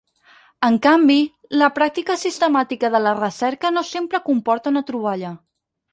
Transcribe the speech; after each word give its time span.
En 0.67 0.77
canvi, 0.85 1.17
la 1.61 1.67
pràctica 1.75 2.17
sistemàtica 2.23 2.91
de 2.95 3.03
la 3.09 3.15
recerca 3.19 3.75
no 3.77 3.85
sempre 3.91 4.23
comporta 4.31 4.73
una 4.75 4.85
troballa. 4.93 5.35